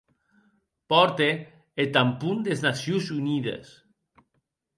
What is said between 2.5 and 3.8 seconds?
Nacions Unides.